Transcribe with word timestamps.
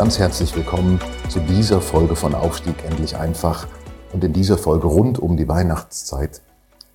Ganz 0.00 0.18
herzlich 0.18 0.56
willkommen 0.56 0.98
zu 1.28 1.40
dieser 1.40 1.82
Folge 1.82 2.16
von 2.16 2.34
Aufstieg 2.34 2.86
endlich 2.86 3.16
einfach. 3.16 3.68
Und 4.14 4.24
in 4.24 4.32
dieser 4.32 4.56
Folge 4.56 4.86
rund 4.86 5.18
um 5.18 5.36
die 5.36 5.46
Weihnachtszeit 5.46 6.40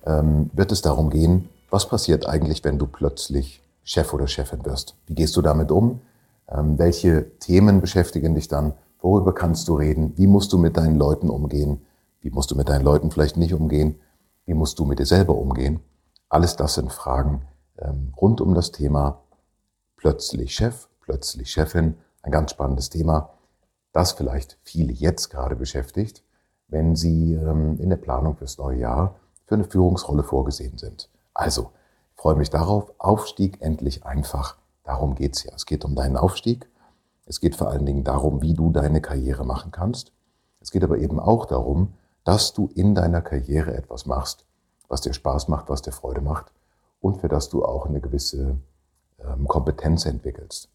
ähm, 0.04 0.50
wird 0.54 0.72
es 0.72 0.82
darum 0.82 1.10
gehen, 1.10 1.48
was 1.70 1.88
passiert 1.88 2.26
eigentlich, 2.28 2.64
wenn 2.64 2.80
du 2.80 2.88
plötzlich 2.88 3.62
Chef 3.84 4.12
oder 4.12 4.26
Chefin 4.26 4.64
wirst? 4.66 4.96
Wie 5.06 5.14
gehst 5.14 5.36
du 5.36 5.42
damit 5.42 5.70
um? 5.70 6.00
Ähm, 6.48 6.80
welche 6.80 7.38
Themen 7.38 7.80
beschäftigen 7.80 8.34
dich 8.34 8.48
dann? 8.48 8.74
Worüber 9.00 9.32
kannst 9.32 9.68
du 9.68 9.76
reden? 9.76 10.14
Wie 10.16 10.26
musst 10.26 10.52
du 10.52 10.58
mit 10.58 10.76
deinen 10.76 10.98
Leuten 10.98 11.30
umgehen? 11.30 11.86
Wie 12.22 12.30
musst 12.30 12.50
du 12.50 12.56
mit 12.56 12.68
deinen 12.68 12.82
Leuten 12.84 13.12
vielleicht 13.12 13.36
nicht 13.36 13.54
umgehen? 13.54 14.00
Wie 14.46 14.54
musst 14.54 14.80
du 14.80 14.84
mit 14.84 14.98
dir 14.98 15.06
selber 15.06 15.36
umgehen? 15.36 15.78
Alles 16.28 16.56
das 16.56 16.74
sind 16.74 16.92
Fragen 16.92 17.42
ähm, 17.78 18.12
rund 18.20 18.40
um 18.40 18.52
das 18.52 18.72
Thema 18.72 19.20
plötzlich 19.96 20.56
Chef, 20.56 20.88
plötzlich 21.02 21.52
Chefin 21.52 21.94
ein 22.26 22.32
ganz 22.32 22.50
spannendes 22.50 22.90
Thema, 22.90 23.30
das 23.92 24.12
vielleicht 24.12 24.58
viele 24.62 24.92
jetzt 24.92 25.30
gerade 25.30 25.56
beschäftigt, 25.56 26.22
wenn 26.68 26.96
sie 26.96 27.34
ähm, 27.34 27.78
in 27.78 27.88
der 27.88 27.96
Planung 27.96 28.36
fürs 28.36 28.58
neue 28.58 28.80
Jahr 28.80 29.16
für 29.46 29.54
eine 29.54 29.64
Führungsrolle 29.64 30.24
vorgesehen 30.24 30.76
sind. 30.76 31.08
Also, 31.32 31.70
ich 32.14 32.20
freue 32.20 32.34
mich 32.34 32.50
darauf, 32.50 32.92
Aufstieg 32.98 33.62
endlich 33.62 34.04
einfach. 34.04 34.56
Darum 34.82 35.14
geht 35.14 35.36
es 35.36 35.44
ja. 35.44 35.52
Es 35.54 35.66
geht 35.66 35.84
um 35.84 35.94
deinen 35.94 36.16
Aufstieg. 36.16 36.68
Es 37.26 37.40
geht 37.40 37.54
vor 37.54 37.68
allen 37.68 37.86
Dingen 37.86 38.04
darum, 38.04 38.42
wie 38.42 38.54
du 38.54 38.70
deine 38.70 39.00
Karriere 39.00 39.44
machen 39.44 39.70
kannst. 39.70 40.12
Es 40.60 40.70
geht 40.72 40.82
aber 40.82 40.98
eben 40.98 41.20
auch 41.20 41.46
darum, 41.46 41.94
dass 42.24 42.52
du 42.52 42.68
in 42.74 42.94
deiner 42.96 43.22
Karriere 43.22 43.76
etwas 43.76 44.04
machst, 44.04 44.46
was 44.88 45.00
dir 45.00 45.12
Spaß 45.12 45.46
macht, 45.46 45.68
was 45.68 45.82
dir 45.82 45.92
Freude 45.92 46.20
macht 46.20 46.52
und 47.00 47.20
für 47.20 47.28
das 47.28 47.48
du 47.48 47.64
auch 47.64 47.86
eine 47.86 48.00
gewisse 48.00 48.58
ähm, 49.20 49.46
Kompetenz 49.46 50.06
entwickelst. 50.06 50.68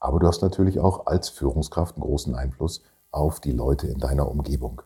Aber 0.00 0.20
du 0.20 0.26
hast 0.26 0.42
natürlich 0.42 0.80
auch 0.80 1.06
als 1.06 1.28
Führungskraft 1.28 1.96
einen 1.96 2.04
großen 2.04 2.34
Einfluss 2.34 2.82
auf 3.10 3.40
die 3.40 3.52
Leute 3.52 3.86
in 3.88 3.98
deiner 3.98 4.28
Umgebung. 4.28 4.82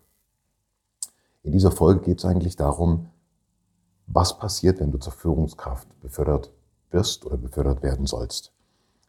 In 1.42 1.52
dieser 1.52 1.72
Folge 1.72 2.00
geht 2.00 2.18
es 2.18 2.24
eigentlich 2.24 2.56
darum, 2.56 3.10
was 4.06 4.38
passiert, 4.38 4.80
wenn 4.80 4.90
du 4.90 4.98
zur 4.98 5.12
Führungskraft 5.12 5.88
befördert 6.00 6.52
wirst 6.90 7.26
oder 7.26 7.36
befördert 7.36 7.82
werden 7.82 8.06
sollst. 8.06 8.52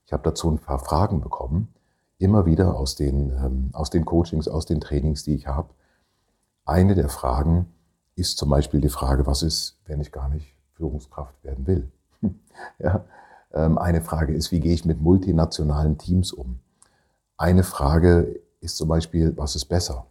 Ich 0.06 0.14
habe 0.14 0.24
dazu 0.24 0.50
ein 0.50 0.60
paar 0.60 0.80
Fragen 0.80 1.22
bekommen, 1.22 1.74
immer 2.18 2.46
wieder 2.46 2.78
aus 2.78 2.96
den, 2.96 3.32
ähm, 3.32 3.70
aus 3.74 3.90
den 3.90 4.06
Coachings, 4.06 4.48
aus 4.48 4.66
den 4.66 4.82
Trainings, 4.82 5.24
die 5.24 5.36
ich 5.36 5.48
habe. 5.48 5.70
Eine 6.66 6.96
der 6.96 7.10
Fragen 7.10 7.74
ist 8.16 8.38
zum 8.38 8.50
Beispiel 8.50 8.82
die 8.82 8.90
Frage, 8.90 9.26
was 9.26 9.44
ist, 9.44 9.80
wenn 9.86 10.00
ich 10.00 10.12
gar 10.12 10.30
nicht 10.30 10.56
Führungskraft 10.74 11.44
werden 11.44 11.68
will? 11.68 11.92
ja, 12.80 13.04
eine 13.56 14.02
Frage 14.02 14.34
ist, 14.34 14.52
wie 14.52 14.60
gehe 14.60 14.74
ich 14.74 14.84
mit 14.84 15.00
multinationalen 15.00 16.00
Teams 16.00 16.32
um? 16.34 16.60
Eine 17.38 17.64
Frage 17.64 18.40
ist 18.62 18.78
zum 18.78 18.88
Beispiel, 18.88 19.38
was 19.38 19.56
ist 19.56 19.66
besser? 19.66 20.08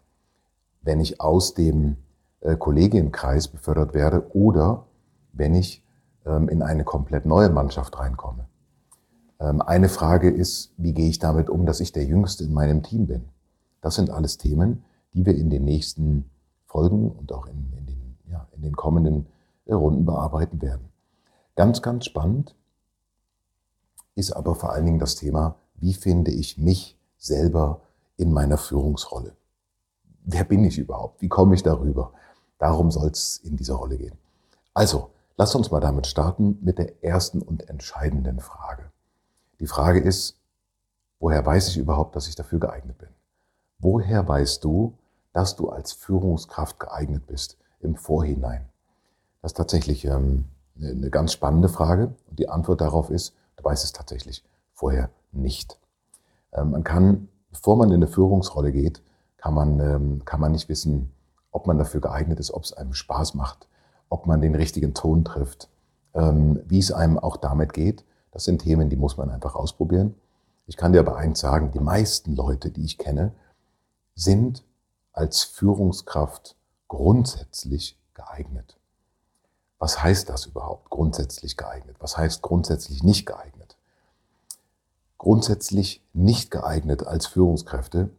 Wenn 0.82 1.00
ich 1.00 1.20
aus 1.20 1.54
dem 1.54 1.96
äh, 2.40 2.56
Kollegienkreis 2.56 3.48
befördert 3.48 3.94
werde 3.94 4.34
oder 4.34 4.86
wenn 5.32 5.54
ich 5.54 5.84
ähm, 6.26 6.48
in 6.48 6.62
eine 6.62 6.84
komplett 6.84 7.24
neue 7.24 7.50
Mannschaft 7.50 7.98
reinkomme. 7.98 8.46
Ähm, 9.40 9.62
eine 9.62 9.88
Frage 9.88 10.30
ist, 10.30 10.72
wie 10.76 10.92
gehe 10.92 11.08
ich 11.08 11.18
damit 11.18 11.48
um, 11.48 11.66
dass 11.66 11.80
ich 11.80 11.92
der 11.92 12.04
Jüngste 12.04 12.44
in 12.44 12.52
meinem 12.52 12.82
Team 12.82 13.06
bin? 13.06 13.24
Das 13.80 13.94
sind 13.94 14.10
alles 14.10 14.38
Themen, 14.38 14.84
die 15.14 15.24
wir 15.24 15.36
in 15.36 15.50
den 15.50 15.64
nächsten 15.64 16.30
Folgen 16.66 17.10
und 17.10 17.32
auch 17.32 17.46
in, 17.46 17.72
in, 17.78 17.86
den, 17.86 18.18
ja, 18.30 18.46
in 18.56 18.62
den 18.62 18.74
kommenden 18.74 19.26
äh, 19.66 19.74
Runden 19.74 20.04
bearbeiten 20.04 20.60
werden. 20.60 20.88
Ganz, 21.54 21.80
ganz 21.80 22.06
spannend 22.06 22.56
ist 24.14 24.32
aber 24.32 24.54
vor 24.54 24.72
allen 24.72 24.86
Dingen 24.86 24.98
das 24.98 25.16
Thema, 25.16 25.56
wie 25.74 25.94
finde 25.94 26.30
ich 26.30 26.58
mich 26.58 26.98
selber 27.18 27.82
in 28.16 28.32
meiner 28.32 28.58
Führungsrolle? 28.58 29.34
Wer 30.24 30.44
bin 30.44 30.64
ich 30.64 30.78
überhaupt? 30.78 31.20
Wie 31.20 31.28
komme 31.28 31.54
ich 31.54 31.62
darüber? 31.62 32.12
Darum 32.58 32.90
soll 32.90 33.10
es 33.10 33.38
in 33.38 33.56
dieser 33.56 33.74
Rolle 33.74 33.96
gehen. 33.96 34.16
Also, 34.74 35.10
lass 35.36 35.54
uns 35.54 35.70
mal 35.70 35.80
damit 35.80 36.06
starten 36.06 36.58
mit 36.62 36.78
der 36.78 37.02
ersten 37.02 37.42
und 37.42 37.68
entscheidenden 37.68 38.38
Frage. 38.40 38.92
Die 39.58 39.66
Frage 39.66 40.00
ist, 40.00 40.38
woher 41.18 41.44
weiß 41.44 41.68
ich 41.68 41.78
überhaupt, 41.78 42.14
dass 42.14 42.28
ich 42.28 42.34
dafür 42.34 42.60
geeignet 42.60 42.98
bin? 42.98 43.08
Woher 43.78 44.26
weißt 44.26 44.62
du, 44.62 44.96
dass 45.32 45.56
du 45.56 45.70
als 45.70 45.92
Führungskraft 45.92 46.78
geeignet 46.78 47.26
bist 47.26 47.58
im 47.80 47.96
Vorhinein? 47.96 48.68
Das 49.40 49.52
ist 49.52 49.56
tatsächlich 49.56 50.04
ähm, 50.04 50.44
eine 50.80 51.10
ganz 51.10 51.32
spannende 51.32 51.68
Frage. 51.68 52.14
Und 52.28 52.38
die 52.38 52.48
Antwort 52.48 52.80
darauf 52.80 53.10
ist, 53.10 53.34
Du 53.56 53.64
weißt 53.64 53.84
es 53.84 53.92
tatsächlich 53.92 54.44
vorher 54.72 55.10
nicht. 55.32 55.78
Ähm, 56.52 56.70
man 56.70 56.84
kann, 56.84 57.28
bevor 57.50 57.76
man 57.76 57.88
in 57.88 57.96
eine 57.96 58.08
Führungsrolle 58.08 58.72
geht, 58.72 59.02
kann 59.36 59.54
man, 59.54 59.80
ähm, 59.80 60.24
kann 60.24 60.40
man 60.40 60.52
nicht 60.52 60.68
wissen, 60.68 61.12
ob 61.50 61.66
man 61.66 61.78
dafür 61.78 62.00
geeignet 62.00 62.40
ist, 62.40 62.52
ob 62.52 62.64
es 62.64 62.72
einem 62.72 62.94
Spaß 62.94 63.34
macht, 63.34 63.68
ob 64.08 64.26
man 64.26 64.40
den 64.40 64.54
richtigen 64.54 64.94
Ton 64.94 65.24
trifft, 65.24 65.68
ähm, 66.14 66.60
wie 66.66 66.78
es 66.78 66.92
einem 66.92 67.18
auch 67.18 67.36
damit 67.36 67.72
geht. 67.72 68.04
Das 68.30 68.44
sind 68.44 68.62
Themen, 68.62 68.88
die 68.88 68.96
muss 68.96 69.16
man 69.16 69.30
einfach 69.30 69.54
ausprobieren. 69.54 70.14
Ich 70.66 70.76
kann 70.76 70.92
dir 70.92 71.00
aber 71.00 71.16
eins 71.16 71.40
sagen, 71.40 71.72
die 71.72 71.80
meisten 71.80 72.34
Leute, 72.34 72.70
die 72.70 72.84
ich 72.84 72.98
kenne, 72.98 73.32
sind 74.14 74.64
als 75.12 75.42
Führungskraft 75.42 76.56
grundsätzlich 76.88 77.98
geeignet. 78.14 78.78
Was 79.82 80.00
heißt 80.00 80.28
das 80.28 80.46
überhaupt, 80.46 80.90
grundsätzlich 80.90 81.56
geeignet? 81.56 81.96
Was 81.98 82.16
heißt 82.16 82.40
grundsätzlich 82.40 83.02
nicht 83.02 83.26
geeignet? 83.26 83.76
Grundsätzlich 85.18 86.06
nicht 86.12 86.52
geeignet 86.52 87.04
als 87.04 87.26
Führungskräfte 87.26 88.10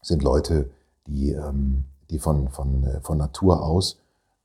sind 0.00 0.22
Leute, 0.22 0.70
die, 1.08 1.32
ähm, 1.32 1.86
die 2.08 2.20
von, 2.20 2.50
von, 2.50 2.84
äh, 2.84 3.00
von 3.00 3.18
Natur 3.18 3.64
aus 3.64 3.98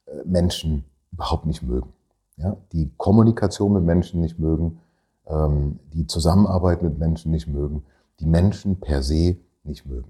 äh, 0.07 0.23
Menschen 0.25 0.83
überhaupt 1.11 1.45
nicht 1.45 1.61
mögen. 1.61 1.93
Ja? 2.37 2.57
Die 2.71 2.89
Kommunikation 2.97 3.73
mit 3.73 3.83
Menschen 3.83 4.19
nicht 4.19 4.39
mögen, 4.39 4.79
ähm, 5.27 5.77
die 5.93 6.07
Zusammenarbeit 6.07 6.81
mit 6.81 6.97
Menschen 6.97 7.29
nicht 7.29 7.45
mögen, 7.45 7.85
die 8.19 8.25
Menschen 8.25 8.79
per 8.79 9.03
se 9.03 9.37
nicht 9.63 9.85
mögen. 9.85 10.09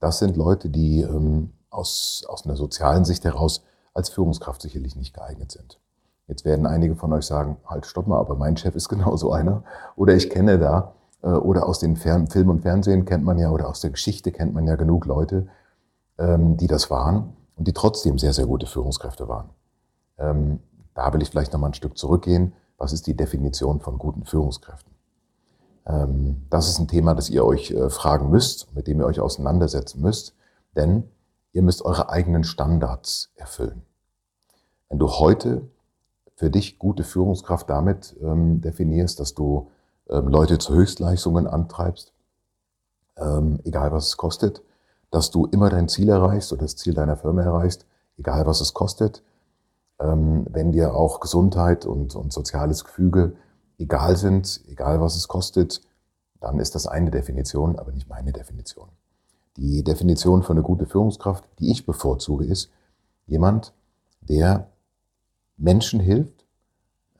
Das 0.00 0.18
sind 0.18 0.36
Leute, 0.36 0.70
die 0.70 1.02
ähm, 1.02 1.52
aus, 1.70 2.24
aus 2.28 2.44
einer 2.46 2.56
sozialen 2.56 3.04
Sicht 3.04 3.24
heraus 3.24 3.62
als 4.00 4.08
Führungskraft 4.08 4.62
sicherlich 4.62 4.96
nicht 4.96 5.14
geeignet 5.14 5.52
sind. 5.52 5.78
Jetzt 6.26 6.46
werden 6.46 6.64
einige 6.64 6.96
von 6.96 7.12
euch 7.12 7.26
sagen, 7.26 7.58
halt, 7.66 7.84
stopp 7.84 8.06
mal, 8.06 8.18
aber 8.18 8.34
mein 8.34 8.56
Chef 8.56 8.74
ist 8.74 8.88
genauso 8.88 9.30
einer. 9.30 9.62
Oder 9.94 10.14
ich 10.14 10.30
kenne 10.30 10.58
da, 10.58 10.94
äh, 11.22 11.28
oder 11.28 11.66
aus 11.66 11.80
den 11.80 11.96
Film 11.96 12.48
und 12.48 12.62
Fernsehen 12.62 13.04
kennt 13.04 13.24
man 13.24 13.38
ja, 13.38 13.50
oder 13.50 13.68
aus 13.68 13.80
der 13.80 13.90
Geschichte 13.90 14.32
kennt 14.32 14.54
man 14.54 14.66
ja 14.66 14.76
genug 14.76 15.04
Leute, 15.04 15.48
ähm, 16.18 16.56
die 16.56 16.66
das 16.66 16.90
waren 16.90 17.36
und 17.56 17.68
die 17.68 17.74
trotzdem 17.74 18.18
sehr, 18.18 18.32
sehr 18.32 18.46
gute 18.46 18.66
Führungskräfte 18.66 19.28
waren. 19.28 19.50
Ähm, 20.18 20.60
da 20.94 21.12
will 21.12 21.20
ich 21.20 21.28
vielleicht 21.28 21.52
nochmal 21.52 21.70
ein 21.70 21.74
Stück 21.74 21.98
zurückgehen. 21.98 22.54
Was 22.78 22.94
ist 22.94 23.06
die 23.06 23.16
Definition 23.16 23.80
von 23.80 23.98
guten 23.98 24.24
Führungskräften? 24.24 24.94
Ähm, 25.86 26.46
das 26.48 26.70
ist 26.70 26.78
ein 26.78 26.88
Thema, 26.88 27.14
das 27.14 27.28
ihr 27.28 27.44
euch 27.44 27.70
äh, 27.72 27.90
fragen 27.90 28.30
müsst, 28.30 28.74
mit 28.74 28.86
dem 28.86 29.00
ihr 29.00 29.06
euch 29.06 29.20
auseinandersetzen 29.20 30.00
müsst. 30.00 30.34
Denn 30.74 31.04
Ihr 31.52 31.62
müsst 31.62 31.84
eure 31.84 32.10
eigenen 32.10 32.44
Standards 32.44 33.32
erfüllen. 33.34 33.82
Wenn 34.90 34.98
du 34.98 35.08
heute 35.08 35.62
für 36.34 36.50
dich 36.50 36.78
gute 36.78 37.04
Führungskraft 37.04 37.70
damit 37.70 38.16
ähm, 38.20 38.60
definierst, 38.60 39.20
dass 39.20 39.34
du 39.34 39.70
ähm, 40.08 40.28
Leute 40.28 40.58
zu 40.58 40.74
Höchstleistungen 40.74 41.46
antreibst, 41.46 42.12
ähm, 43.16 43.60
egal 43.64 43.92
was 43.92 44.08
es 44.08 44.16
kostet, 44.16 44.62
dass 45.10 45.30
du 45.30 45.46
immer 45.46 45.70
dein 45.70 45.88
Ziel 45.88 46.08
erreichst 46.08 46.52
oder 46.52 46.62
das 46.62 46.76
Ziel 46.76 46.94
deiner 46.94 47.16
Firma 47.16 47.42
erreichst, 47.42 47.86
egal 48.18 48.46
was 48.46 48.60
es 48.60 48.74
kostet, 48.74 49.22
ähm, 50.00 50.46
wenn 50.50 50.72
dir 50.72 50.94
auch 50.94 51.20
Gesundheit 51.20 51.86
und, 51.86 52.16
und 52.16 52.32
soziales 52.32 52.84
Gefüge 52.84 53.34
egal 53.78 54.16
sind, 54.16 54.60
egal 54.66 55.00
was 55.00 55.14
es 55.14 55.28
kostet, 55.28 55.82
dann 56.40 56.58
ist 56.58 56.74
das 56.74 56.88
eine 56.88 57.12
Definition, 57.12 57.78
aber 57.78 57.92
nicht 57.92 58.08
meine 58.08 58.32
Definition. 58.32 58.88
Die 59.56 59.84
Definition 59.84 60.42
von 60.42 60.56
einer 60.56 60.66
guten 60.66 60.86
Führungskraft, 60.86 61.44
die 61.60 61.70
ich 61.70 61.86
bevorzuge, 61.86 62.44
ist 62.44 62.70
jemand, 63.26 63.72
der 64.20 64.69
Menschen 65.60 66.00
hilft, 66.00 66.44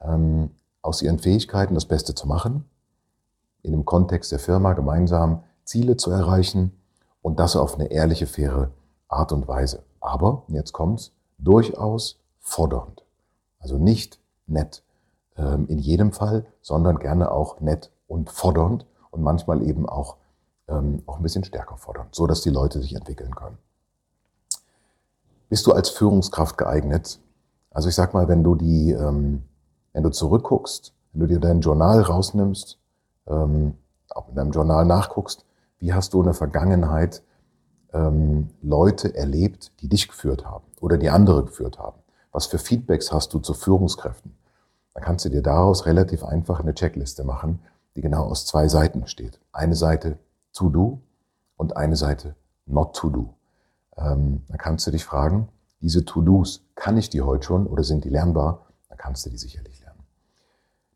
ähm, 0.00 0.50
aus 0.82 1.02
ihren 1.02 1.18
Fähigkeiten 1.18 1.74
das 1.74 1.84
Beste 1.84 2.14
zu 2.14 2.26
machen, 2.26 2.64
in 3.62 3.72
dem 3.72 3.84
Kontext 3.84 4.32
der 4.32 4.38
Firma 4.38 4.72
gemeinsam 4.72 5.44
Ziele 5.64 5.96
zu 5.96 6.10
erreichen 6.10 6.72
und 7.22 7.38
das 7.38 7.54
auf 7.54 7.74
eine 7.74 7.90
ehrliche, 7.90 8.26
faire 8.26 8.70
Art 9.08 9.32
und 9.32 9.46
Weise. 9.46 9.84
Aber, 10.00 10.44
jetzt 10.48 10.72
kommt's, 10.72 11.12
durchaus 11.38 12.18
fordernd. 12.40 13.04
Also 13.58 13.76
nicht 13.76 14.18
nett 14.46 14.82
ähm, 15.36 15.66
in 15.68 15.78
jedem 15.78 16.12
Fall, 16.12 16.46
sondern 16.62 16.98
gerne 16.98 17.30
auch 17.30 17.60
nett 17.60 17.90
und 18.08 18.30
fordernd 18.30 18.86
und 19.10 19.22
manchmal 19.22 19.62
eben 19.62 19.86
auch, 19.86 20.16
ähm, 20.68 21.02
auch 21.06 21.18
ein 21.18 21.22
bisschen 21.22 21.44
stärker 21.44 21.76
fordernd, 21.76 22.14
so 22.14 22.26
dass 22.26 22.40
die 22.40 22.50
Leute 22.50 22.80
sich 22.80 22.94
entwickeln 22.94 23.34
können. 23.34 23.58
Bist 25.50 25.66
du 25.66 25.72
als 25.72 25.90
Führungskraft 25.90 26.56
geeignet? 26.56 27.20
Also 27.70 27.88
ich 27.88 27.94
sag 27.94 28.14
mal, 28.14 28.28
wenn 28.28 28.42
du 28.42 28.54
die, 28.54 28.92
ähm, 28.92 29.42
wenn 29.92 30.02
du 30.02 30.10
zurückguckst, 30.10 30.94
wenn 31.12 31.20
du 31.20 31.26
dir 31.26 31.40
dein 31.40 31.60
Journal 31.60 32.02
rausnimmst, 32.02 32.78
ähm, 33.26 33.74
auch 34.10 34.28
in 34.28 34.34
deinem 34.34 34.50
Journal 34.50 34.84
nachguckst, 34.84 35.44
wie 35.78 35.94
hast 35.94 36.12
du 36.12 36.18
in 36.18 36.26
der 36.26 36.34
Vergangenheit 36.34 37.22
ähm, 37.92 38.50
Leute 38.60 39.14
erlebt, 39.14 39.72
die 39.80 39.88
dich 39.88 40.08
geführt 40.08 40.44
haben 40.44 40.64
oder 40.80 40.98
die 40.98 41.10
andere 41.10 41.44
geführt 41.44 41.78
haben? 41.78 41.98
Was 42.32 42.46
für 42.46 42.58
Feedbacks 42.58 43.12
hast 43.12 43.32
du 43.34 43.38
zu 43.38 43.54
Führungskräften? 43.54 44.36
Dann 44.94 45.04
kannst 45.04 45.24
du 45.24 45.28
dir 45.28 45.42
daraus 45.42 45.86
relativ 45.86 46.24
einfach 46.24 46.60
eine 46.60 46.74
Checkliste 46.74 47.24
machen, 47.24 47.60
die 47.96 48.00
genau 48.00 48.24
aus 48.24 48.46
zwei 48.46 48.68
Seiten 48.68 49.00
besteht. 49.00 49.40
Eine 49.52 49.74
Seite 49.74 50.18
to 50.52 50.68
do 50.68 51.00
und 51.56 51.76
eine 51.76 51.96
Seite 51.96 52.34
not 52.66 52.96
to 52.96 53.10
do. 53.10 53.34
Ähm, 53.96 54.42
dann 54.48 54.58
kannst 54.58 54.86
du 54.86 54.90
dich 54.90 55.04
fragen, 55.04 55.48
diese 55.80 56.04
To-Dos, 56.04 56.64
kann 56.74 56.96
ich 56.96 57.10
die 57.10 57.22
heute 57.22 57.46
schon 57.46 57.66
oder 57.66 57.84
sind 57.84 58.04
die 58.04 58.10
lernbar? 58.10 58.66
Dann 58.88 58.98
kannst 58.98 59.24
du 59.24 59.30
die 59.30 59.38
sicherlich 59.38 59.80
lernen. 59.80 60.04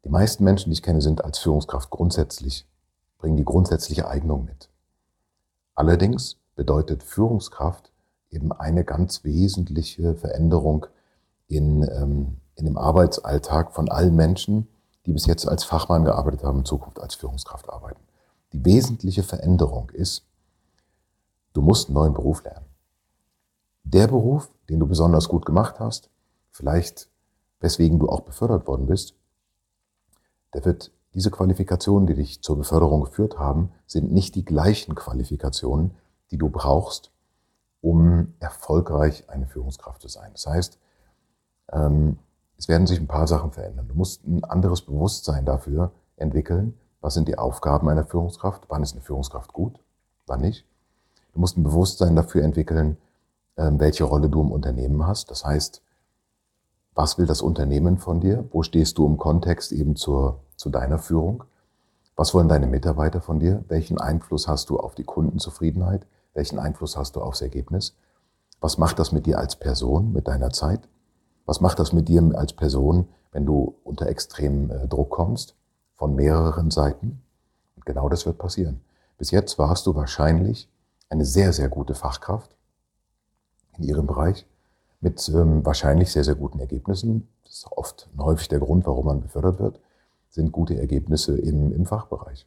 Die 0.04 0.10
meisten 0.10 0.44
Menschen, 0.44 0.70
die 0.70 0.74
ich 0.74 0.82
kenne, 0.82 1.00
sind 1.00 1.24
als 1.24 1.38
Führungskraft 1.38 1.90
grundsätzlich, 1.90 2.68
bringen 3.18 3.36
die 3.36 3.44
grundsätzliche 3.44 4.08
Eignung 4.08 4.44
mit. 4.44 4.68
Allerdings 5.74 6.36
bedeutet 6.54 7.02
Führungskraft 7.02 7.90
eben 8.30 8.52
eine 8.52 8.84
ganz 8.84 9.24
wesentliche 9.24 10.14
Veränderung 10.14 10.86
in, 11.46 11.82
ähm, 11.82 12.36
in 12.54 12.66
dem 12.66 12.76
Arbeitsalltag 12.76 13.72
von 13.72 13.90
allen 13.90 14.14
Menschen, 14.14 14.68
die 15.06 15.12
bis 15.12 15.26
jetzt 15.26 15.46
als 15.48 15.64
Fachmann 15.64 16.04
gearbeitet 16.04 16.44
haben, 16.44 16.58
in 16.58 16.64
Zukunft 16.64 17.00
als 17.00 17.14
Führungskraft 17.14 17.68
arbeiten. 17.68 18.00
Die 18.52 18.64
wesentliche 18.64 19.22
Veränderung 19.22 19.90
ist, 19.90 20.24
du 21.52 21.62
musst 21.62 21.88
einen 21.88 21.94
neuen 21.94 22.14
Beruf 22.14 22.44
lernen. 22.44 22.66
Der 23.84 24.08
Beruf, 24.08 24.50
den 24.68 24.80
du 24.80 24.86
besonders 24.86 25.28
gut 25.28 25.46
gemacht 25.46 25.78
hast, 25.78 26.10
vielleicht 26.50 27.08
weswegen 27.60 27.98
du 27.98 28.08
auch 28.08 28.20
befördert 28.20 28.66
worden 28.66 28.86
bist, 28.86 29.14
der 30.52 30.64
wird 30.64 30.90
diese 31.14 31.30
Qualifikationen, 31.30 32.06
die 32.06 32.14
dich 32.14 32.42
zur 32.42 32.56
Beförderung 32.56 33.02
geführt 33.02 33.38
haben, 33.38 33.70
sind 33.86 34.12
nicht 34.12 34.34
die 34.34 34.44
gleichen 34.44 34.94
Qualifikationen, 34.94 35.92
die 36.30 36.38
du 36.38 36.48
brauchst, 36.48 37.12
um 37.80 38.34
erfolgreich 38.40 39.28
eine 39.30 39.46
Führungskraft 39.46 40.02
zu 40.02 40.08
sein. 40.08 40.30
Das 40.32 40.46
heißt, 40.46 40.78
ähm, 41.72 42.18
es 42.56 42.68
werden 42.68 42.86
sich 42.86 42.98
ein 42.98 43.06
paar 43.06 43.26
Sachen 43.26 43.52
verändern. 43.52 43.88
Du 43.88 43.94
musst 43.94 44.26
ein 44.26 44.42
anderes 44.44 44.82
Bewusstsein 44.82 45.44
dafür 45.44 45.92
entwickeln. 46.16 46.78
Was 47.00 47.14
sind 47.14 47.28
die 47.28 47.38
Aufgaben 47.38 47.88
einer 47.88 48.04
Führungskraft? 48.04 48.64
Wann 48.68 48.82
ist 48.82 48.92
eine 48.92 49.02
Führungskraft 49.02 49.52
gut? 49.52 49.78
Wann 50.26 50.40
nicht? 50.40 50.66
Du 51.32 51.40
musst 51.40 51.56
ein 51.56 51.64
Bewusstsein 51.64 52.16
dafür 52.16 52.42
entwickeln, 52.42 52.96
welche 53.56 54.04
Rolle 54.04 54.28
du 54.28 54.40
im 54.40 54.50
Unternehmen 54.50 55.06
hast. 55.06 55.30
Das 55.30 55.44
heißt, 55.44 55.82
was 56.94 57.18
will 57.18 57.26
das 57.26 57.42
Unternehmen 57.42 57.98
von 57.98 58.20
dir? 58.20 58.48
Wo 58.52 58.62
stehst 58.62 58.98
du 58.98 59.06
im 59.06 59.16
Kontext 59.16 59.72
eben 59.72 59.96
zur, 59.96 60.40
zu 60.56 60.70
deiner 60.70 60.98
Führung? 60.98 61.44
Was 62.16 62.34
wollen 62.34 62.48
deine 62.48 62.68
Mitarbeiter 62.68 63.20
von 63.20 63.40
dir? 63.40 63.64
Welchen 63.66 63.98
Einfluss 63.98 64.46
hast 64.46 64.70
du 64.70 64.78
auf 64.78 64.94
die 64.94 65.02
Kundenzufriedenheit? 65.02 66.06
Welchen 66.32 66.58
Einfluss 66.60 66.96
hast 66.96 67.16
du 67.16 67.20
aufs 67.20 67.42
Ergebnis? 67.42 67.96
Was 68.60 68.78
macht 68.78 68.98
das 69.00 69.10
mit 69.10 69.26
dir 69.26 69.38
als 69.38 69.56
Person, 69.56 70.12
mit 70.12 70.28
deiner 70.28 70.50
Zeit? 70.50 70.88
Was 71.46 71.60
macht 71.60 71.80
das 71.80 71.92
mit 71.92 72.08
dir 72.08 72.22
als 72.34 72.52
Person, 72.52 73.08
wenn 73.32 73.44
du 73.44 73.74
unter 73.82 74.06
extremen 74.06 74.70
äh, 74.70 74.86
Druck 74.86 75.10
kommst 75.10 75.56
von 75.96 76.14
mehreren 76.14 76.70
Seiten? 76.70 77.22
Und 77.76 77.84
genau 77.84 78.08
das 78.08 78.24
wird 78.24 78.38
passieren. 78.38 78.80
Bis 79.18 79.32
jetzt 79.32 79.58
warst 79.58 79.86
du 79.86 79.94
wahrscheinlich 79.96 80.70
eine 81.08 81.24
sehr, 81.24 81.52
sehr 81.52 81.68
gute 81.68 81.94
Fachkraft 81.94 82.56
in 83.78 83.84
ihrem 83.84 84.06
Bereich 84.06 84.46
mit 85.00 85.28
ähm, 85.28 85.64
wahrscheinlich 85.64 86.10
sehr, 86.10 86.24
sehr 86.24 86.34
guten 86.34 86.58
Ergebnissen. 86.58 87.28
Das 87.44 87.54
ist 87.54 87.66
oft 87.70 88.08
häufig 88.18 88.48
der 88.48 88.58
Grund, 88.58 88.86
warum 88.86 89.06
man 89.06 89.20
befördert 89.20 89.60
wird, 89.60 89.80
sind 90.30 90.50
gute 90.50 90.78
Ergebnisse 90.78 91.38
im, 91.38 91.72
im 91.72 91.86
Fachbereich. 91.86 92.46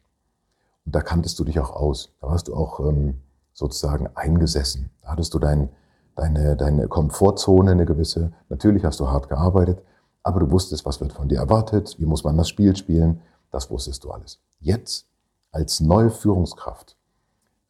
Und 0.85 0.95
da 0.95 1.01
kanntest 1.01 1.37
du 1.39 1.43
dich 1.43 1.59
auch 1.59 1.71
aus. 1.71 2.13
Da 2.19 2.27
warst 2.27 2.47
du 2.47 2.55
auch 2.55 2.79
ähm, 2.79 3.21
sozusagen 3.53 4.09
eingesessen. 4.15 4.89
Da 5.01 5.09
hattest 5.09 5.33
du 5.33 5.39
dein, 5.39 5.69
deine, 6.15 6.55
deine 6.55 6.87
Komfortzone, 6.87 7.71
eine 7.71 7.85
gewisse. 7.85 8.33
Natürlich 8.49 8.83
hast 8.83 8.99
du 8.99 9.07
hart 9.09 9.29
gearbeitet, 9.29 9.81
aber 10.23 10.39
du 10.39 10.51
wusstest, 10.51 10.85
was 10.85 10.99
wird 10.99 11.13
von 11.13 11.29
dir 11.29 11.37
erwartet, 11.37 11.95
wie 11.99 12.05
muss 12.05 12.23
man 12.23 12.37
das 12.37 12.49
Spiel 12.49 12.75
spielen. 12.75 13.21
Das 13.51 13.69
wusstest 13.69 14.03
du 14.03 14.11
alles. 14.11 14.39
Jetzt, 14.59 15.07
als 15.51 15.79
neue 15.79 16.09
Führungskraft, 16.09 16.97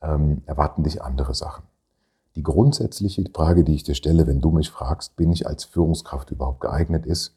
ähm, 0.01 0.43
erwarten 0.45 0.83
dich 0.83 1.01
andere 1.01 1.33
Sachen. 1.33 1.66
Die 2.37 2.43
grundsätzliche 2.43 3.23
Frage, 3.33 3.63
die 3.63 3.73
ich 3.73 3.81
dir 3.81 3.95
stelle, 3.95 4.27
wenn 4.27 4.41
du 4.41 4.51
mich 4.51 4.69
fragst, 4.69 5.15
bin 5.15 5.31
ich 5.31 5.47
als 5.47 5.63
Führungskraft 5.63 6.29
überhaupt 6.29 6.59
geeignet, 6.59 7.07
ist, 7.07 7.33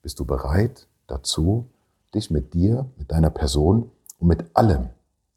bist 0.00 0.18
du 0.20 0.24
bereit 0.24 0.88
dazu, 1.06 1.66
dich 2.14 2.30
mit 2.30 2.54
dir, 2.54 2.86
mit 2.96 3.12
deiner 3.12 3.28
Person 3.28 3.90
und 4.18 4.28
mit 4.28 4.56
allem, 4.56 4.88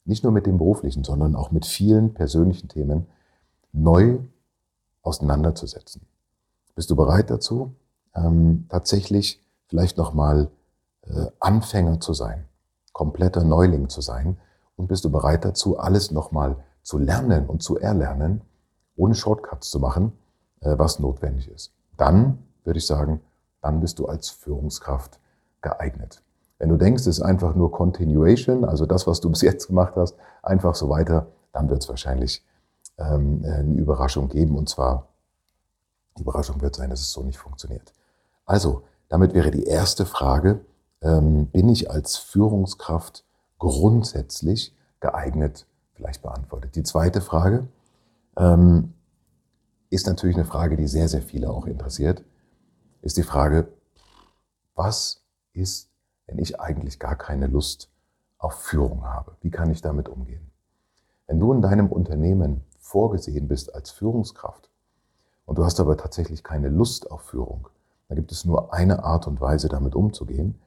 nicht 0.06 0.24
nur 0.24 0.32
mit 0.32 0.46
dem 0.46 0.58
beruflichen, 0.58 1.04
sondern 1.04 1.36
auch 1.36 1.52
mit 1.52 1.66
vielen 1.66 2.14
persönlichen 2.14 2.70
Themen 2.70 3.06
neu 3.74 4.20
auseinanderzusetzen? 5.02 6.04
Bist 6.74 6.90
du 6.90 6.96
bereit 6.96 7.30
dazu, 7.30 7.76
ähm, 8.16 8.66
tatsächlich 8.70 9.44
vielleicht 9.68 9.98
nochmal 9.98 10.50
äh, 11.02 11.26
Anfänger 11.42 12.00
zu 12.00 12.14
sein, 12.14 12.46
kompletter 12.94 13.44
Neuling 13.44 13.90
zu 13.90 14.00
sein? 14.00 14.38
Und 14.78 14.88
bist 14.88 15.04
du 15.04 15.12
bereit 15.12 15.44
dazu, 15.44 15.78
alles 15.78 16.12
nochmal 16.12 16.56
zu 16.82 16.98
lernen 16.98 17.48
und 17.48 17.62
zu 17.62 17.78
erlernen? 17.78 18.40
Ohne 18.96 19.16
Shortcuts 19.16 19.70
zu 19.70 19.80
machen, 19.80 20.14
äh, 20.62 20.76
was 20.78 21.00
notwendig 21.00 21.50
ist. 21.50 21.74
Dann 21.98 22.40
würde 22.64 22.80
ich 22.80 22.88
sagen, 22.88 23.22
dann 23.62 23.80
bist 23.80 24.00
du 24.00 24.08
als 24.08 24.30
Führungskraft 24.30 25.20
geeignet. 25.62 26.22
Wenn 26.58 26.70
du 26.70 26.78
denkst, 26.78 27.02
es 27.02 27.08
ist 27.18 27.22
einfach 27.22 27.56
nur 27.56 27.72
Continuation, 27.72 28.66
also 28.66 28.86
das, 28.86 29.08
was 29.08 29.20
du 29.20 29.30
bis 29.32 29.42
jetzt 29.42 29.68
gemacht 29.68 29.94
hast, 29.96 30.16
einfach 30.44 30.76
so 30.76 30.90
weiter, 30.90 31.28
dann 31.52 31.70
wird 31.70 31.84
es 31.84 31.90
wahrscheinlich 31.90 32.46
ähm, 32.98 33.44
eine 33.46 33.76
Überraschung 33.76 34.30
geben. 34.30 34.58
Und 34.58 34.70
zwar, 34.70 35.08
die 36.18 36.22
Überraschung 36.22 36.62
wird 36.62 36.76
sein, 36.76 36.90
dass 36.90 37.02
es 37.02 37.12
so 37.12 37.24
nicht 37.24 37.38
funktioniert. 37.38 37.94
Also, 38.46 38.84
damit 39.10 39.34
wäre 39.34 39.52
die 39.52 39.66
erste 39.66 40.06
Frage, 40.06 40.62
ähm, 41.02 41.48
bin 41.48 41.70
ich 41.70 41.92
als 41.92 42.18
Führungskraft 42.18 43.26
grundsätzlich 43.60 44.76
geeignet, 45.00 45.68
vielleicht 45.94 46.22
beantwortet. 46.22 46.76
Die 46.76 46.84
zweite 46.84 47.22
Frage, 47.22 47.68
ähm, 48.38 48.94
ist 49.90 50.08
natürlich 50.08 50.36
eine 50.36 50.46
Frage, 50.46 50.78
die 50.78 50.88
sehr, 50.88 51.08
sehr 51.08 51.22
viele 51.22 51.50
auch 51.50 51.66
interessiert, 51.66 52.24
ist 53.02 53.18
die 53.18 53.24
Frage, 53.24 53.68
was 54.76 55.24
ist, 55.54 55.90
wenn 56.28 56.40
ich 56.40 56.60
eigentlich 56.60 57.00
gar 57.00 57.16
keine 57.16 57.48
Lust 57.48 57.90
auf 58.38 58.56
Führung 58.56 59.06
habe? 59.06 59.38
Wie 59.42 59.52
kann 59.52 59.72
ich 59.72 59.82
damit 59.82 60.10
umgehen? 60.10 60.52
Wenn 61.28 61.40
du 61.40 61.54
in 61.54 61.62
deinem 61.62 61.92
Unternehmen 61.92 62.64
vorgesehen 62.80 63.48
bist 63.48 63.74
als 63.74 63.92
Führungskraft 63.92 64.70
und 65.46 65.58
du 65.58 65.66
hast 65.66 65.80
aber 65.80 65.98
tatsächlich 65.98 66.44
keine 66.44 66.70
Lust 66.70 67.10
auf 67.10 67.22
Führung, 67.22 67.70
dann 68.08 68.18
gibt 68.18 68.32
es 68.32 68.46
nur 68.46 68.74
eine 68.74 69.04
Art 69.04 69.28
und 69.28 69.42
Weise, 69.42 69.68
damit 69.68 69.96
umzugehen. 69.96 70.60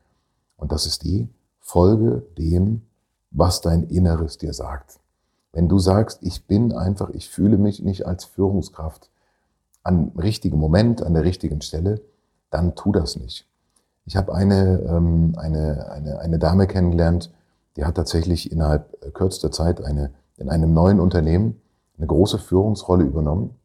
Und 0.56 0.72
das 0.72 0.86
ist 0.86 1.04
die, 1.04 1.28
folge 1.60 2.26
dem, 2.36 2.82
was 3.30 3.60
dein 3.60 3.84
Inneres 3.84 4.38
dir 4.38 4.52
sagt. 4.52 4.98
Wenn 5.58 5.68
du 5.68 5.80
sagst, 5.80 6.20
ich 6.22 6.46
bin 6.46 6.72
einfach, 6.72 7.10
ich 7.10 7.28
fühle 7.28 7.58
mich 7.58 7.82
nicht 7.82 8.06
als 8.06 8.24
Führungskraft 8.24 9.10
am 9.82 10.12
richtigen 10.16 10.56
Moment, 10.56 11.02
an 11.02 11.14
der 11.14 11.24
richtigen 11.24 11.62
Stelle, 11.62 12.00
dann 12.48 12.76
tu 12.76 12.92
das 12.92 13.16
nicht. 13.16 13.44
Ich 14.04 14.16
habe 14.16 14.32
eine, 14.32 14.78
ähm, 14.88 15.34
eine, 15.36 15.90
eine, 15.90 16.20
eine 16.20 16.38
Dame 16.38 16.68
kennengelernt, 16.68 17.32
die 17.74 17.84
hat 17.84 17.96
tatsächlich 17.96 18.52
innerhalb 18.52 19.12
kürzester 19.14 19.50
Zeit 19.50 19.84
eine, 19.84 20.12
in 20.36 20.48
einem 20.48 20.72
neuen 20.72 21.00
Unternehmen 21.00 21.60
eine 21.96 22.06
große 22.06 22.38
Führungsrolle 22.38 23.02
übernommen, 23.02 23.58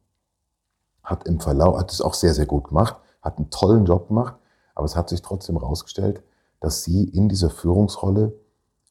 hat 1.04 1.28
im 1.28 1.40
Verlauf, 1.40 1.78
hat 1.78 1.92
es 1.92 2.02
auch 2.02 2.16
sehr, 2.16 2.34
sehr 2.34 2.48
gut 2.48 2.70
gemacht, 2.70 2.96
hat 3.22 3.38
einen 3.38 3.52
tollen 3.52 3.86
Job 3.86 4.08
gemacht, 4.08 4.34
aber 4.74 4.86
es 4.86 4.96
hat 4.96 5.10
sich 5.10 5.22
trotzdem 5.22 5.60
herausgestellt, 5.60 6.24
dass 6.60 6.84
sie 6.84 7.04
in 7.04 7.30
dieser 7.30 7.52
Führungsrolle 7.52 8.34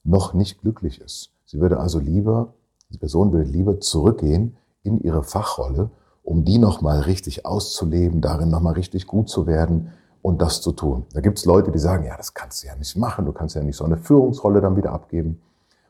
noch 0.04 0.34
nicht 0.34 0.60
glücklich 0.60 1.00
ist. 1.00 1.32
Sie 1.46 1.58
würde 1.58 1.80
also 1.80 1.98
lieber 1.98 2.54
die 2.92 2.98
Person 2.98 3.32
will 3.32 3.42
lieber 3.42 3.80
zurückgehen 3.80 4.56
in 4.82 5.00
ihre 5.00 5.22
Fachrolle, 5.22 5.90
um 6.22 6.44
die 6.44 6.58
nochmal 6.58 7.00
richtig 7.00 7.46
auszuleben, 7.46 8.20
darin 8.20 8.50
nochmal 8.50 8.74
richtig 8.74 9.06
gut 9.06 9.28
zu 9.28 9.46
werden 9.46 9.92
und 10.20 10.40
das 10.40 10.60
zu 10.60 10.72
tun. 10.72 11.06
Da 11.12 11.20
gibt 11.20 11.38
es 11.38 11.44
Leute, 11.44 11.72
die 11.72 11.78
sagen, 11.78 12.04
ja, 12.04 12.16
das 12.16 12.34
kannst 12.34 12.62
du 12.62 12.68
ja 12.68 12.76
nicht 12.76 12.96
machen, 12.96 13.26
du 13.26 13.32
kannst 13.32 13.56
ja 13.56 13.62
nicht 13.62 13.76
so 13.76 13.84
eine 13.84 13.96
Führungsrolle 13.96 14.60
dann 14.60 14.76
wieder 14.76 14.92
abgeben. 14.92 15.40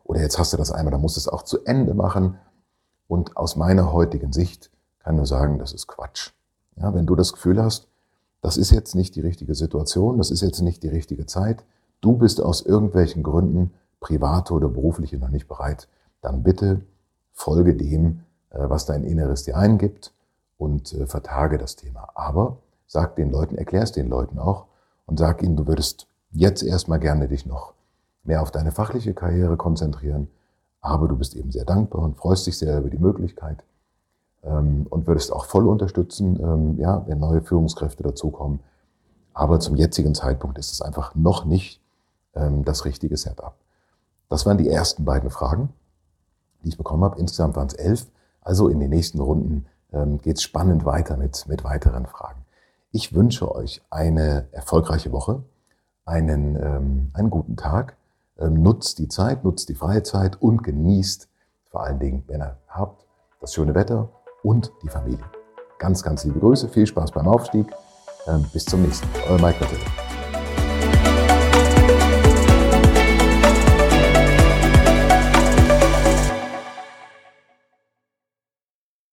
oder 0.04 0.21
jetzt 0.21 0.38
hast 0.38 0.52
du 0.52 0.56
das 0.56 0.73
einmal, 0.73 0.90
dann 0.90 1.00
musst 1.00 1.16
du 1.16 1.21
es 1.21 1.28
auch 1.28 1.42
zu 1.42 1.64
Ende 1.64 1.94
machen. 1.94 2.37
Und 3.09 3.37
aus 3.37 3.56
meiner 3.56 3.92
heutigen 3.92 4.32
Sicht 4.32 4.71
kann 4.99 5.16
nur 5.16 5.26
sagen, 5.26 5.59
das 5.59 5.73
ist 5.73 5.87
Quatsch. 5.87 6.30
Ja, 6.76 6.94
wenn 6.94 7.06
du 7.06 7.14
das 7.14 7.32
Gefühl 7.32 7.62
hast, 7.62 7.88
das 8.40 8.56
ist 8.56 8.71
jetzt 8.71 8.94
nicht 8.94 9.14
die 9.14 9.21
richtige 9.21 9.54
Situation, 9.54 10.18
das 10.18 10.30
ist 10.30 10.40
jetzt 10.40 10.61
nicht 10.61 10.82
die 10.82 10.88
richtige 10.88 11.26
Zeit, 11.26 11.64
du 12.00 12.16
bist 12.16 12.40
aus 12.40 12.62
irgendwelchen 12.62 13.23
Gründen, 13.23 13.73
private 14.00 14.54
oder 14.54 14.68
berufliche, 14.68 15.18
noch 15.18 15.28
nicht 15.28 15.47
bereit, 15.47 15.88
dann 16.22 16.42
bitte 16.42 16.80
folge 17.32 17.74
dem, 17.74 18.20
äh, 18.50 18.58
was 18.58 18.86
dein 18.86 19.04
Inneres 19.04 19.44
dir 19.44 19.56
eingibt 19.56 20.14
und 20.56 20.94
äh, 20.94 21.06
vertage 21.06 21.58
das 21.58 21.76
Thema. 21.76 22.08
Aber 22.14 22.58
sag 22.86 23.16
den 23.16 23.30
Leuten, 23.30 23.56
erklär 23.56 23.82
es 23.82 23.92
den 23.92 24.08
Leuten 24.08 24.38
auch 24.38 24.66
und 25.06 25.18
sag 25.18 25.42
ihnen, 25.42 25.56
du 25.56 25.66
würdest 25.66 26.06
jetzt 26.30 26.62
erstmal 26.62 26.98
gerne 26.98 27.28
dich 27.28 27.44
noch 27.44 27.74
mehr 28.24 28.40
auf 28.40 28.50
deine 28.50 28.70
fachliche 28.70 29.14
Karriere 29.14 29.56
konzentrieren, 29.56 30.28
aber 30.80 31.08
du 31.08 31.16
bist 31.16 31.34
eben 31.34 31.50
sehr 31.50 31.64
dankbar 31.64 32.02
und 32.02 32.16
freust 32.16 32.46
dich 32.46 32.56
sehr 32.56 32.78
über 32.78 32.90
die 32.90 32.98
Möglichkeit 32.98 33.64
ähm, 34.42 34.86
und 34.90 35.06
würdest 35.06 35.32
auch 35.32 35.44
voll 35.44 35.66
unterstützen, 35.66 36.38
ähm, 36.40 36.78
ja, 36.78 37.04
wenn 37.06 37.18
neue 37.18 37.42
Führungskräfte 37.42 38.02
dazukommen. 38.02 38.60
Aber 39.34 39.60
zum 39.60 39.76
jetzigen 39.76 40.14
Zeitpunkt 40.14 40.58
ist 40.58 40.72
es 40.72 40.82
einfach 40.82 41.14
noch 41.14 41.44
nicht 41.44 41.80
ähm, 42.34 42.64
das 42.64 42.84
richtige 42.84 43.16
Setup. 43.16 43.54
Das 44.28 44.46
waren 44.46 44.58
die 44.58 44.68
ersten 44.68 45.04
beiden 45.04 45.30
Fragen, 45.30 45.70
die 46.62 46.71
ich 46.71 46.78
bekommen 46.78 47.04
habe. 47.04 47.19
Insgesamt 47.19 47.57
waren 47.57 47.69
es 47.69 47.75
elf. 47.75 48.07
Also 48.40 48.69
in 48.69 48.81
den 48.81 48.90
nächsten 48.90 49.21
Runden 49.21 49.66
ähm, 49.92 50.19
geht 50.19 50.37
es 50.37 50.42
spannend 50.42 50.85
weiter 50.85 51.16
mit, 51.16 51.47
mit 51.49 51.64
weiteren 51.64 52.07
Fragen. 52.07 52.45
Ich 52.90 53.14
wünsche 53.14 53.54
euch 53.54 53.83
eine 53.90 54.49
erfolgreiche 54.52 55.12
Woche, 55.12 55.42
einen, 56.04 56.57
ähm, 56.57 57.11
einen 57.14 57.31
guten 57.31 57.57
Tag. 57.57 57.97
Ähm, 58.38 58.62
nutzt 58.62 58.99
die 58.99 59.09
Zeit, 59.09 59.45
nutzt 59.45 59.69
die 59.69 59.75
freie 59.75 60.02
Zeit 60.02 60.40
und 60.40 60.62
genießt 60.62 61.28
vor 61.71 61.85
allen 61.85 61.99
Dingen, 61.99 62.25
wenn 62.26 62.42
ihr 62.42 62.59
habt, 62.69 63.07
das 63.40 63.54
schöne 63.54 63.75
Wetter 63.75 64.11
und 64.42 64.73
die 64.83 64.88
Familie. 64.88 65.25
Ganz, 65.78 66.02
ganz 66.02 66.25
liebe 66.25 66.38
Grüße, 66.38 66.69
viel 66.69 66.87
Spaß 66.87 67.12
beim 67.12 67.26
Aufstieg. 67.26 67.66
Ähm, 68.26 68.45
bis 68.52 68.64
zum 68.66 68.83
nächsten. 68.83 69.09
Euer 69.28 69.40
Mike 69.40 69.59
Matthias. 69.61 70.01